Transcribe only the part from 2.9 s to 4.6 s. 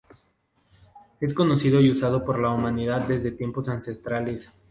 desde tiempos ancestrales.